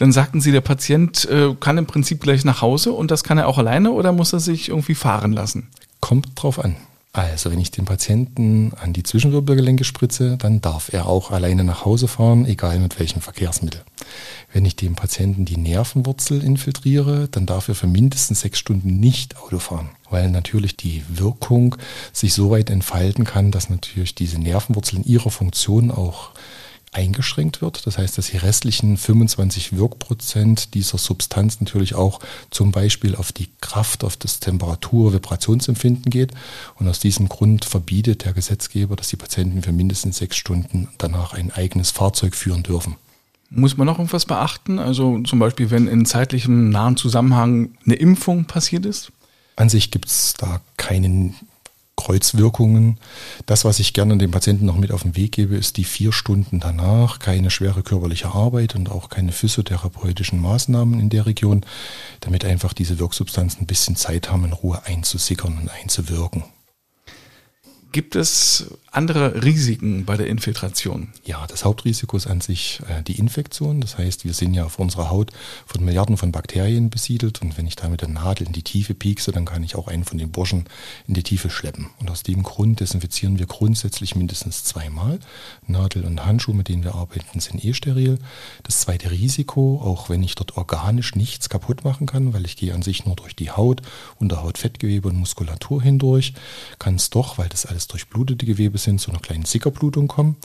Dann 0.00 0.12
sagten 0.12 0.40
Sie, 0.40 0.50
der 0.50 0.62
Patient 0.62 1.26
äh, 1.26 1.54
kann 1.60 1.76
im 1.76 1.84
Prinzip 1.84 2.22
gleich 2.22 2.42
nach 2.46 2.62
Hause 2.62 2.92
und 2.92 3.10
das 3.10 3.22
kann 3.22 3.36
er 3.36 3.46
auch 3.46 3.58
alleine 3.58 3.90
oder 3.90 4.12
muss 4.12 4.32
er 4.32 4.40
sich 4.40 4.70
irgendwie 4.70 4.94
fahren 4.94 5.34
lassen? 5.34 5.68
Kommt 6.00 6.30
drauf 6.36 6.58
an. 6.58 6.74
Also, 7.12 7.50
wenn 7.50 7.60
ich 7.60 7.70
den 7.70 7.84
Patienten 7.84 8.72
an 8.80 8.94
die 8.94 9.02
Zwischenwirbelgelenke 9.02 9.84
spritze, 9.84 10.38
dann 10.38 10.62
darf 10.62 10.90
er 10.94 11.04
auch 11.04 11.30
alleine 11.30 11.64
nach 11.64 11.84
Hause 11.84 12.08
fahren, 12.08 12.46
egal 12.46 12.78
mit 12.78 12.98
welchem 12.98 13.20
Verkehrsmittel. 13.20 13.82
Wenn 14.50 14.64
ich 14.64 14.74
dem 14.74 14.94
Patienten 14.94 15.44
die 15.44 15.58
Nervenwurzel 15.58 16.42
infiltriere, 16.42 17.28
dann 17.30 17.44
darf 17.44 17.68
er 17.68 17.74
für 17.74 17.86
mindestens 17.86 18.40
sechs 18.40 18.58
Stunden 18.58 19.00
nicht 19.00 19.36
Auto 19.36 19.58
fahren, 19.58 19.90
weil 20.08 20.30
natürlich 20.30 20.78
die 20.78 21.02
Wirkung 21.10 21.76
sich 22.14 22.32
so 22.32 22.50
weit 22.50 22.70
entfalten 22.70 23.24
kann, 23.24 23.50
dass 23.50 23.68
natürlich 23.68 24.14
diese 24.14 24.38
Nervenwurzel 24.38 25.00
in 25.00 25.04
ihrer 25.04 25.30
Funktion 25.30 25.90
auch 25.90 26.30
eingeschränkt 26.92 27.62
wird. 27.62 27.86
Das 27.86 27.98
heißt, 27.98 28.18
dass 28.18 28.30
die 28.30 28.36
restlichen 28.36 28.96
25 28.96 29.76
Wirkprozent 29.76 30.74
dieser 30.74 30.98
Substanz 30.98 31.60
natürlich 31.60 31.94
auch 31.94 32.20
zum 32.50 32.72
Beispiel 32.72 33.14
auf 33.14 33.32
die 33.32 33.48
Kraft, 33.60 34.02
auf 34.02 34.16
das 34.16 34.40
Temperatur, 34.40 35.12
Vibrationsempfinden 35.12 36.10
geht. 36.10 36.32
Und 36.76 36.88
aus 36.88 36.98
diesem 36.98 37.28
Grund 37.28 37.64
verbietet 37.64 38.24
der 38.24 38.32
Gesetzgeber, 38.32 38.96
dass 38.96 39.08
die 39.08 39.16
Patienten 39.16 39.62
für 39.62 39.72
mindestens 39.72 40.18
sechs 40.18 40.36
Stunden 40.36 40.88
danach 40.98 41.32
ein 41.32 41.52
eigenes 41.52 41.90
Fahrzeug 41.90 42.34
führen 42.34 42.64
dürfen. 42.64 42.96
Muss 43.50 43.76
man 43.76 43.86
noch 43.86 43.98
irgendwas 43.98 44.26
beachten? 44.26 44.78
Also 44.78 45.20
zum 45.22 45.38
Beispiel, 45.38 45.70
wenn 45.70 45.88
in 45.88 46.06
zeitlichem 46.06 46.70
nahen 46.70 46.96
Zusammenhang 46.96 47.70
eine 47.84 47.94
Impfung 47.94 48.44
passiert 48.44 48.86
ist? 48.86 49.12
An 49.56 49.68
sich 49.68 49.90
gibt 49.90 50.06
es 50.06 50.34
da 50.38 50.60
keinen 50.76 51.34
Kreuzwirkungen. 52.10 52.98
Das, 53.46 53.64
was 53.64 53.78
ich 53.78 53.92
gerne 53.92 54.18
den 54.18 54.32
Patienten 54.32 54.66
noch 54.66 54.76
mit 54.76 54.90
auf 54.90 55.02
den 55.02 55.16
Weg 55.16 55.32
gebe, 55.32 55.56
ist 55.56 55.76
die 55.76 55.84
vier 55.84 56.12
Stunden 56.12 56.58
danach 56.58 57.20
keine 57.20 57.50
schwere 57.50 57.82
körperliche 57.82 58.34
Arbeit 58.34 58.74
und 58.74 58.90
auch 58.90 59.08
keine 59.10 59.30
physiotherapeutischen 59.30 60.40
Maßnahmen 60.40 60.98
in 60.98 61.08
der 61.08 61.26
Region, 61.26 61.64
damit 62.18 62.44
einfach 62.44 62.72
diese 62.72 62.98
Wirksubstanzen 62.98 63.62
ein 63.62 63.66
bisschen 63.66 63.94
Zeit 63.94 64.30
haben, 64.30 64.44
in 64.44 64.52
Ruhe 64.52 64.82
einzusickern 64.84 65.56
und 65.56 65.70
einzuwirken. 65.70 66.42
Gibt 67.92 68.14
es 68.14 68.66
andere 68.92 69.42
Risiken 69.42 70.04
bei 70.04 70.16
der 70.16 70.28
Infiltration? 70.28 71.08
Ja, 71.24 71.46
das 71.48 71.64
Hauptrisiko 71.64 72.16
ist 72.16 72.28
an 72.28 72.40
sich 72.40 72.80
äh, 72.88 73.02
die 73.02 73.18
Infektion. 73.18 73.80
Das 73.80 73.98
heißt, 73.98 74.24
wir 74.24 74.32
sind 74.32 74.54
ja 74.54 74.64
auf 74.64 74.78
unserer 74.78 75.10
Haut 75.10 75.30
von 75.66 75.84
Milliarden 75.84 76.16
von 76.16 76.30
Bakterien 76.30 76.90
besiedelt 76.90 77.42
und 77.42 77.58
wenn 77.58 77.66
ich 77.66 77.74
da 77.74 77.88
mit 77.88 78.00
der 78.00 78.08
Nadel 78.08 78.46
in 78.46 78.52
die 78.52 78.62
Tiefe 78.62 78.94
piekse, 78.94 79.32
dann 79.32 79.44
kann 79.44 79.64
ich 79.64 79.74
auch 79.74 79.88
einen 79.88 80.04
von 80.04 80.18
den 80.18 80.30
Burschen 80.30 80.66
in 81.08 81.14
die 81.14 81.24
Tiefe 81.24 81.50
schleppen. 81.50 81.90
Und 81.98 82.10
aus 82.10 82.22
dem 82.22 82.44
Grund 82.44 82.78
desinfizieren 82.78 83.40
wir 83.40 83.46
grundsätzlich 83.46 84.14
mindestens 84.14 84.62
zweimal. 84.62 85.18
Nadel 85.66 86.04
und 86.04 86.24
Handschuhe, 86.24 86.54
mit 86.54 86.68
denen 86.68 86.84
wir 86.84 86.94
arbeiten, 86.94 87.40
sind 87.40 87.64
eh 87.64 87.74
steril. 87.74 88.18
Das 88.62 88.80
zweite 88.80 89.10
Risiko, 89.10 89.80
auch 89.82 90.08
wenn 90.08 90.22
ich 90.22 90.36
dort 90.36 90.56
organisch 90.56 91.16
nichts 91.16 91.48
kaputt 91.48 91.82
machen 91.82 92.06
kann, 92.06 92.34
weil 92.34 92.44
ich 92.44 92.56
gehe 92.56 92.72
an 92.72 92.82
sich 92.82 93.04
nur 93.04 93.16
durch 93.16 93.34
die 93.34 93.50
Haut, 93.50 93.82
Unterhaut, 94.18 94.58
Fettgewebe 94.58 95.08
und 95.08 95.16
Muskulatur 95.16 95.82
hindurch, 95.82 96.34
kann 96.78 96.94
es 96.94 97.10
doch, 97.10 97.38
weil 97.38 97.48
das 97.48 97.66
alles 97.66 97.79
alles 97.80 97.86
durchblutete 97.86 98.44
Gewebe 98.44 98.76
sind, 98.76 99.00
zu 99.00 99.10
einer 99.10 99.20
kleinen 99.20 99.46
Sickerblutung 99.46 100.06
kommen. 100.06 100.36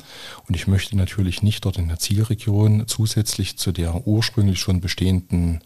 Und 0.47 0.55
ich 0.55 0.67
möchte 0.67 0.95
natürlich 0.95 1.43
nicht 1.43 1.65
dort 1.65 1.77
in 1.77 1.89
der 1.89 1.99
Zielregion 1.99 2.87
zusätzlich 2.87 3.57
zu 3.57 3.73
der 3.73 4.07
ursprünglich 4.07 4.59
schon 4.59 4.79
bestehenden 4.79 5.59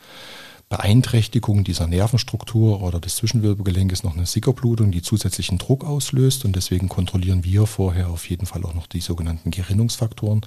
Beeinträchtigung 0.69 1.63
dieser 1.63 1.88
Nervenstruktur 1.88 2.83
oder 2.83 2.99
des 2.99 3.15
Zwischenwirbelgelenkes 3.15 4.03
noch 4.03 4.15
eine 4.15 4.27
Sickerblutung, 4.27 4.91
die 4.91 5.01
zusätzlichen 5.01 5.57
Druck 5.57 5.83
auslöst. 5.83 6.45
Und 6.45 6.55
deswegen 6.55 6.89
kontrollieren 6.89 7.43
wir 7.43 7.65
vorher 7.65 8.09
auf 8.09 8.29
jeden 8.29 8.45
Fall 8.45 8.63
auch 8.63 8.75
noch 8.75 8.85
die 8.85 9.01
sogenannten 9.01 9.49
Gerinnungsfaktoren, 9.49 10.41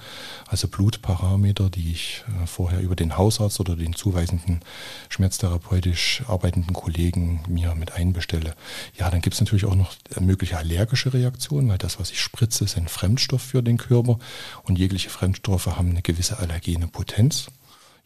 also 0.46 0.68
Blutparameter, 0.68 1.70
die 1.70 1.90
ich 1.90 2.22
äh, 2.28 2.46
vorher 2.46 2.80
über 2.82 2.94
den 2.94 3.16
Hausarzt 3.16 3.58
oder 3.58 3.74
den 3.74 3.94
zuweisenden 3.94 4.60
schmerztherapeutisch 5.08 6.22
arbeitenden 6.28 6.72
Kollegen 6.72 7.42
mir 7.48 7.74
mit 7.74 7.90
einbestelle. 7.90 8.54
Ja, 8.96 9.10
dann 9.10 9.22
gibt 9.22 9.34
es 9.34 9.40
natürlich 9.40 9.64
auch 9.64 9.74
noch 9.74 9.92
mögliche 10.20 10.56
allergische 10.56 11.12
Reaktionen, 11.12 11.68
weil 11.68 11.78
das, 11.78 11.98
was 11.98 12.12
ich 12.12 12.20
spritze, 12.20 12.62
ist 12.64 12.76
ein 12.76 12.86
Fremdstoff 12.86 13.42
für 13.42 13.62
den 13.64 13.76
Körper 13.76 14.20
und 14.62 14.78
jegliche 14.78 15.10
Fremdstoffe 15.10 15.66
haben 15.66 15.90
eine 15.90 16.02
gewisse 16.02 16.38
allergene 16.38 16.86
Potenz. 16.86 17.48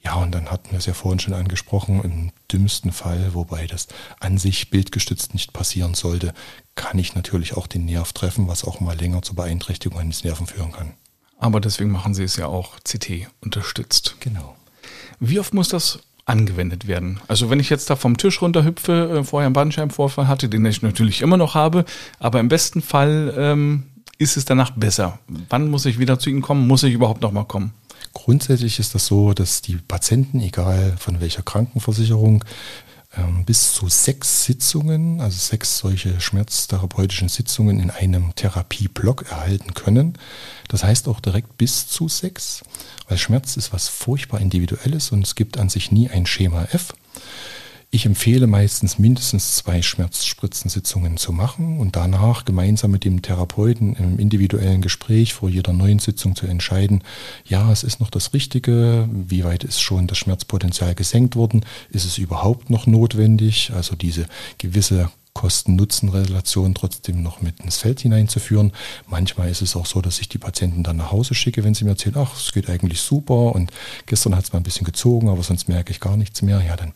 Ja, 0.06 0.14
und 0.14 0.32
dann 0.32 0.52
hatten 0.52 0.70
wir 0.70 0.78
es 0.78 0.86
ja 0.86 0.94
vorhin 0.94 1.18
schon 1.18 1.34
angesprochen, 1.34 2.00
im 2.04 2.30
dümmsten 2.52 2.92
Fall, 2.92 3.34
wobei 3.34 3.66
das 3.66 3.88
an 4.20 4.38
sich 4.38 4.70
bildgestützt 4.70 5.34
nicht 5.34 5.52
passieren 5.52 5.94
sollte, 5.94 6.32
kann 6.76 6.96
ich 6.96 7.16
natürlich 7.16 7.56
auch 7.56 7.66
den 7.66 7.86
Nerv 7.86 8.12
treffen, 8.12 8.46
was 8.46 8.62
auch 8.62 8.78
mal 8.78 8.96
länger 8.96 9.22
zur 9.22 9.34
Beeinträchtigung 9.34 9.98
eines 9.98 10.22
Nerven 10.22 10.46
führen 10.46 10.70
kann. 10.70 10.92
Aber 11.40 11.60
deswegen 11.60 11.90
machen 11.90 12.14
Sie 12.14 12.22
es 12.22 12.36
ja 12.36 12.46
auch 12.46 12.76
CT 12.84 13.26
unterstützt. 13.40 14.14
Genau. 14.20 14.54
Wie 15.18 15.40
oft 15.40 15.52
muss 15.52 15.70
das 15.70 15.98
angewendet 16.24 16.86
werden. 16.86 17.18
Also 17.26 17.50
wenn 17.50 17.58
ich 17.58 17.70
jetzt 17.70 17.90
da 17.90 17.96
vom 17.96 18.16
Tisch 18.16 18.42
runterhüpfe, 18.42 19.18
äh, 19.18 19.24
vorher 19.24 19.46
einen 19.46 19.54
Bandscheibenvorfall 19.54 20.28
hatte, 20.28 20.48
den 20.48 20.64
ich 20.66 20.82
natürlich 20.82 21.20
immer 21.20 21.36
noch 21.36 21.54
habe, 21.56 21.84
aber 22.20 22.38
im 22.38 22.48
besten 22.48 22.80
Fall 22.80 23.34
ähm, 23.36 23.84
ist 24.18 24.36
es 24.36 24.44
danach 24.44 24.70
besser. 24.70 25.18
Wann 25.48 25.68
muss 25.68 25.84
ich 25.84 25.98
wieder 25.98 26.18
zu 26.18 26.30
Ihnen 26.30 26.42
kommen? 26.42 26.66
Muss 26.66 26.84
ich 26.84 26.94
überhaupt 26.94 27.22
noch 27.22 27.32
mal 27.32 27.44
kommen? 27.44 27.72
Grundsätzlich 28.16 28.78
ist 28.78 28.94
das 28.94 29.04
so, 29.04 29.34
dass 29.34 29.60
die 29.60 29.76
Patienten, 29.76 30.40
egal 30.40 30.96
von 30.98 31.20
welcher 31.20 31.42
Krankenversicherung, 31.42 32.42
ähm, 33.14 33.44
bis 33.44 33.74
zu 33.74 33.90
sechs 33.90 34.44
Sitzungen, 34.44 35.20
also 35.20 35.36
sechs 35.36 35.76
solche 35.76 36.18
schmerztherapeutischen 36.18 37.28
Sitzungen 37.28 37.78
in 37.78 37.90
einem 37.90 38.34
Therapieblock 38.34 39.30
erhalten 39.30 39.74
können. 39.74 40.14
Das 40.68 40.82
heißt 40.82 41.08
auch 41.08 41.20
direkt 41.20 41.58
bis 41.58 41.88
zu 41.88 42.08
sechs, 42.08 42.62
weil 43.06 43.18
Schmerz 43.18 43.58
ist 43.58 43.74
was 43.74 43.88
furchtbar 43.88 44.40
Individuelles 44.40 45.12
und 45.12 45.22
es 45.26 45.34
gibt 45.34 45.58
an 45.58 45.68
sich 45.68 45.92
nie 45.92 46.08
ein 46.08 46.24
Schema 46.24 46.64
F. 46.72 46.94
Ich 47.96 48.04
empfehle 48.04 48.46
meistens 48.46 48.98
mindestens 48.98 49.56
zwei 49.56 49.80
Schmerzspritzensitzungen 49.80 51.16
zu 51.16 51.32
machen 51.32 51.80
und 51.80 51.96
danach 51.96 52.44
gemeinsam 52.44 52.90
mit 52.90 53.04
dem 53.04 53.22
Therapeuten 53.22 53.96
im 53.96 54.18
individuellen 54.18 54.82
Gespräch 54.82 55.32
vor 55.32 55.48
jeder 55.48 55.72
neuen 55.72 55.98
Sitzung 55.98 56.36
zu 56.36 56.46
entscheiden, 56.46 57.02
ja, 57.46 57.72
es 57.72 57.84
ist 57.84 57.98
noch 57.98 58.10
das 58.10 58.34
Richtige, 58.34 59.08
wie 59.10 59.44
weit 59.44 59.64
ist 59.64 59.80
schon 59.80 60.08
das 60.08 60.18
Schmerzpotenzial 60.18 60.94
gesenkt 60.94 61.36
worden, 61.36 61.64
ist 61.88 62.04
es 62.04 62.18
überhaupt 62.18 62.68
noch 62.68 62.86
notwendig, 62.86 63.72
also 63.74 63.96
diese 63.96 64.26
gewisse 64.58 65.08
Kosten-Nutzen-Relation 65.36 66.74
trotzdem 66.74 67.22
noch 67.22 67.42
mit 67.42 67.60
ins 67.60 67.76
Feld 67.76 68.00
hineinzuführen. 68.00 68.72
Manchmal 69.06 69.50
ist 69.50 69.60
es 69.60 69.76
auch 69.76 69.84
so, 69.84 70.00
dass 70.00 70.18
ich 70.18 70.30
die 70.30 70.38
Patienten 70.38 70.82
dann 70.82 70.96
nach 70.96 71.12
Hause 71.12 71.34
schicke, 71.34 71.62
wenn 71.62 71.74
sie 71.74 71.84
mir 71.84 71.90
erzählen, 71.90 72.16
ach, 72.18 72.34
es 72.34 72.52
geht 72.54 72.70
eigentlich 72.70 73.02
super 73.02 73.54
und 73.54 73.70
gestern 74.06 74.34
hat 74.34 74.44
es 74.44 74.54
mal 74.54 74.60
ein 74.60 74.62
bisschen 74.62 74.86
gezogen, 74.86 75.28
aber 75.28 75.42
sonst 75.42 75.68
merke 75.68 75.90
ich 75.90 76.00
gar 76.00 76.16
nichts 76.16 76.40
mehr. 76.40 76.62
Ja, 76.62 76.74
dann 76.76 76.94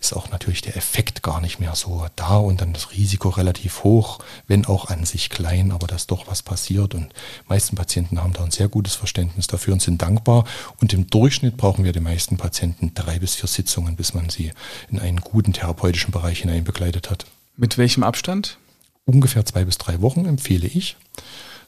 ist 0.00 0.12
auch 0.12 0.30
natürlich 0.30 0.62
der 0.62 0.76
Effekt 0.76 1.24
gar 1.24 1.40
nicht 1.40 1.58
mehr 1.58 1.74
so 1.74 2.06
da 2.14 2.36
und 2.36 2.60
dann 2.60 2.72
das 2.72 2.92
Risiko 2.92 3.28
relativ 3.30 3.82
hoch, 3.82 4.20
wenn 4.46 4.66
auch 4.66 4.86
an 4.86 5.04
sich 5.04 5.28
klein, 5.28 5.72
aber 5.72 5.88
dass 5.88 6.06
doch 6.06 6.28
was 6.28 6.42
passiert. 6.44 6.94
Und 6.94 7.12
meisten 7.48 7.74
Patienten 7.74 8.22
haben 8.22 8.34
da 8.34 8.44
ein 8.44 8.52
sehr 8.52 8.68
gutes 8.68 8.94
Verständnis 8.94 9.48
dafür 9.48 9.72
und 9.72 9.82
sind 9.82 10.00
dankbar. 10.00 10.44
Und 10.80 10.92
im 10.92 11.08
Durchschnitt 11.08 11.56
brauchen 11.56 11.84
wir 11.84 11.92
die 11.92 11.98
meisten 11.98 12.36
Patienten 12.36 12.92
drei 12.94 13.18
bis 13.18 13.34
vier 13.34 13.48
Sitzungen, 13.48 13.96
bis 13.96 14.14
man 14.14 14.28
sie 14.28 14.52
in 14.92 15.00
einen 15.00 15.20
guten 15.20 15.52
therapeutischen 15.52 16.12
Bereich 16.12 16.42
hinein 16.42 16.62
begleitet 16.62 17.10
hat. 17.10 17.26
Mit 17.60 17.76
welchem 17.76 18.04
Abstand? 18.04 18.56
Ungefähr 19.04 19.44
zwei 19.44 19.66
bis 19.66 19.76
drei 19.76 20.00
Wochen 20.00 20.24
empfehle 20.24 20.66
ich. 20.66 20.96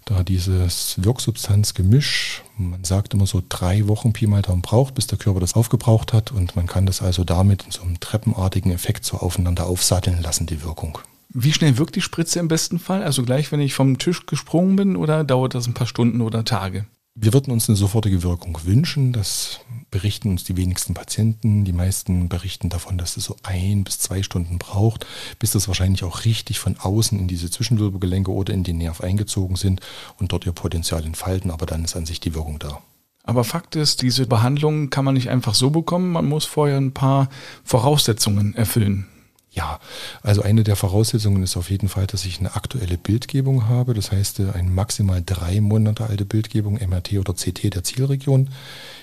Da 0.07 0.23
dieses 0.23 0.95
Wirksubstanzgemisch, 0.97 2.43
man 2.57 2.83
sagt 2.83 3.13
immer 3.13 3.27
so 3.27 3.43
drei 3.47 3.87
Wochen 3.89 4.15
Pi 4.15 4.27
mal 4.27 4.41
Daumen 4.41 4.63
braucht, 4.63 4.95
bis 4.95 5.07
der 5.07 5.19
Körper 5.19 5.41
das 5.41 5.53
aufgebraucht 5.53 6.15
hat 6.15 6.33
und 6.33 6.57
man 6.57 6.67
kann 6.67 6.87
das 6.87 7.03
also 7.03 7.25
damit 7.25 7.65
in 7.65 7.73
so 7.73 7.83
einem 7.83 8.01
treppenartigen 8.01 8.73
Effekt 8.73 9.05
so 9.05 9.19
aufeinander 9.19 9.67
aufsatteln 9.67 10.23
lassen, 10.23 10.47
die 10.47 10.63
Wirkung. 10.63 10.99
Wie 11.29 11.53
schnell 11.53 11.77
wirkt 11.77 11.95
die 11.95 12.01
Spritze 12.01 12.41
im 12.41 12.49
besten 12.49 12.79
Fall? 12.79 13.03
Also 13.03 13.23
gleich, 13.23 13.53
wenn 13.53 13.61
ich 13.61 13.75
vom 13.75 13.99
Tisch 13.99 14.25
gesprungen 14.25 14.77
bin 14.77 14.97
oder 14.97 15.25
dauert 15.25 15.55
das 15.55 15.67
ein 15.67 15.75
paar 15.75 15.87
Stunden 15.87 16.23
oder 16.23 16.43
Tage? 16.47 16.87
Wir 17.15 17.35
würden 17.35 17.53
uns 17.53 17.69
eine 17.69 17.77
sofortige 17.77 18.23
Wirkung 18.23 18.59
wünschen. 18.65 19.13
Das 19.13 19.61
berichten 19.91 20.31
uns 20.31 20.45
die 20.45 20.57
wenigsten 20.57 20.95
Patienten. 20.95 21.65
Die 21.65 21.75
meisten 21.75 22.31
berichten 22.31 22.71
davon, 22.71 22.97
dass 22.97 23.19
es 23.19 23.25
so 23.25 23.37
ein 23.43 23.85
bis 23.85 23.99
zwei 23.99 24.23
Stunden 24.23 24.57
braucht, 24.59 25.07
bis 25.39 25.51
das 25.51 25.69
wahrscheinlich 25.69 26.05
auch 26.05 26.25
richtig 26.25 26.59
von 26.59 26.79
außen 26.79 27.19
in 27.19 27.29
diese 27.29 27.51
Zwischenwirbelgelenke 27.51 28.31
oder 28.31 28.55
in 28.55 28.65
den 28.65 28.79
Nerv 28.79 29.03
eingezogen 29.03 29.57
sind 29.57 29.83
und 30.19 30.33
dort 30.33 30.47
ihr 30.47 30.53
Potenzial 30.53 31.05
entfalten. 31.05 31.51
Aber 31.51 31.67
dann 31.67 31.85
ist 31.85 31.97
an 31.97 32.07
sich 32.07 32.19
die 32.19 32.35
Wirkung 32.35 32.59
da. 32.59 32.81
Aber 33.25 33.45
Fakt 33.45 33.77
ist, 33.77 34.01
diese 34.01 34.27
Behandlung 34.27 34.89
kann 34.89 35.05
man 35.05 35.15
nicht 35.15 35.29
einfach 35.29 35.55
so 35.55 35.69
bekommen. 35.69 36.13
Man 36.13 36.27
muss 36.27 36.47
vorher 36.47 36.79
ein 36.79 36.95
paar 36.95 37.29
Voraussetzungen 37.63 38.55
erfüllen. 38.55 39.07
Ja, 39.55 39.81
also 40.23 40.41
eine 40.41 40.65
der 40.65 40.77
Voraussetzungen 40.77 41.43
ist 41.43 41.59
auf 41.59 41.69
jeden 41.69 41.91
Fall, 41.91 42.07
dass 42.07 42.25
ich 42.25 42.39
eine 42.39 42.57
aktuelle 42.57 42.97
Bildgebung 42.97 43.69
habe. 43.69 43.93
Das 43.93 44.11
heißt, 44.11 44.41
eine 44.41 44.71
maximal 44.71 45.23
drei 45.25 45.61
Monate 45.61 46.07
alte 46.07 46.25
Bildgebung, 46.25 46.79
MRT 46.81 47.19
oder 47.19 47.35
CT 47.35 47.75
der 47.75 47.85
Zielregion. 47.85 48.49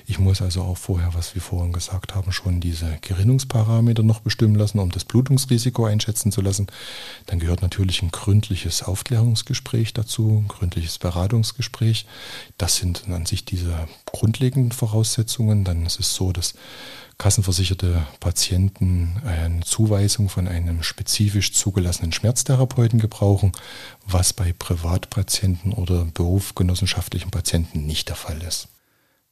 Ich 0.07 0.17
muss 0.17 0.41
also 0.41 0.63
auch 0.63 0.77
vorher, 0.77 1.13
was 1.13 1.35
wir 1.35 1.41
vorhin 1.43 1.71
gesagt 1.71 2.15
haben, 2.15 2.31
schon 2.31 2.61
diese 2.61 2.97
Gerinnungsparameter 3.01 4.01
noch 4.01 4.21
bestimmen 4.21 4.55
lassen, 4.55 4.79
um 4.79 4.89
das 4.89 5.05
Blutungsrisiko 5.05 5.85
einschätzen 5.85 6.31
zu 6.31 6.41
lassen. 6.41 6.65
Dann 7.27 7.37
gehört 7.37 7.61
natürlich 7.61 8.01
ein 8.01 8.09
gründliches 8.09 8.81
Aufklärungsgespräch 8.81 9.93
dazu, 9.93 10.43
ein 10.43 10.47
gründliches 10.47 10.97
Beratungsgespräch. 10.97 12.07
Das 12.57 12.77
sind 12.77 13.03
an 13.07 13.27
sich 13.27 13.45
diese 13.45 13.87
grundlegenden 14.07 14.71
Voraussetzungen. 14.71 15.63
Dann 15.63 15.85
ist 15.85 15.99
es 15.99 16.15
so, 16.15 16.31
dass 16.31 16.55
kassenversicherte 17.19 18.07
Patienten 18.21 19.21
eine 19.25 19.59
Zuweisung 19.59 20.29
von 20.29 20.47
einem 20.47 20.81
spezifisch 20.81 21.53
zugelassenen 21.53 22.13
Schmerztherapeuten 22.13 22.97
gebrauchen, 22.97 23.51
was 24.07 24.33
bei 24.33 24.53
Privatpatienten 24.57 25.73
oder 25.73 26.05
berufsgenossenschaftlichen 26.05 27.29
Patienten 27.29 27.85
nicht 27.85 28.07
der 28.07 28.15
Fall 28.15 28.41
ist. 28.41 28.69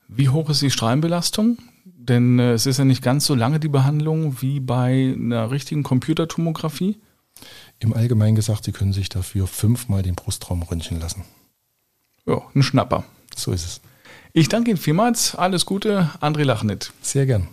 Wie 0.10 0.29
hoch 0.29 0.50
ist 0.50 0.62
die 0.62 0.70
Strahlenbelastung? 0.70 1.58
Denn 1.86 2.39
äh, 2.39 2.53
es 2.53 2.65
ist 2.65 2.77
ja 2.77 2.86
nicht 2.86 3.01
ganz 3.01 3.25
so 3.25 3.36
lange 3.36 3.60
die 3.60 3.67
Behandlung 3.70 4.41
wie 4.41 4.60
bei 4.60 5.15
einer 5.17 5.50
richtigen 5.50 5.84
Computertomographie. 5.84 6.98
Im 7.79 7.94
Allgemeinen 7.94 8.36
gesagt, 8.36 8.65
Sie 8.65 8.72
können 8.72 8.94
sich 8.94 9.10
dafür 9.10 9.48
fünfmal 9.48 10.03
den 10.03 10.15
Brustraum 10.15 10.63
röntgen 10.63 11.00
lassen. 11.00 11.24
Ja, 12.25 12.41
ein 12.53 12.63
Schnapper. 12.63 13.06
So 13.36 13.51
ist 13.53 13.65
es. 13.65 13.82
Ich 14.34 14.50
danke 14.50 14.72
Ihnen 14.72 14.79
vielmals. 14.79 15.36
Alles 15.36 15.65
Gute, 15.65 16.10
André 16.20 16.44
Lachnit. 16.44 16.91
Sehr 17.01 17.25
gern. 17.25 17.48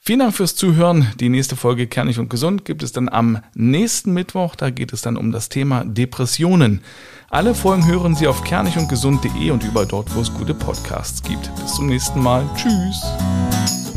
Vielen 0.00 0.20
Dank 0.20 0.34
fürs 0.34 0.54
Zuhören. 0.56 1.12
Die 1.20 1.28
nächste 1.28 1.56
Folge 1.56 1.86
Kernig 1.86 2.18
und 2.18 2.30
Gesund 2.30 2.64
gibt 2.64 2.82
es 2.82 2.92
dann 2.92 3.08
am 3.08 3.40
nächsten 3.54 4.14
Mittwoch. 4.14 4.54
Da 4.54 4.70
geht 4.70 4.92
es 4.92 5.02
dann 5.02 5.16
um 5.16 5.32
das 5.32 5.48
Thema 5.48 5.84
Depressionen. 5.84 6.82
Alle 7.30 7.54
Folgen 7.54 7.86
hören 7.86 8.14
Sie 8.14 8.26
auf 8.26 8.42
kernigundgesund.de 8.42 9.50
und 9.50 9.64
überall 9.64 9.86
dort, 9.86 10.14
wo 10.14 10.20
es 10.20 10.32
gute 10.32 10.54
Podcasts 10.54 11.22
gibt. 11.22 11.54
Bis 11.56 11.74
zum 11.74 11.88
nächsten 11.88 12.22
Mal. 12.22 12.48
Tschüss. 12.56 13.87